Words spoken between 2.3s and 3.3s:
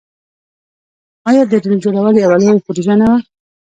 لویه پروژه نه وه؟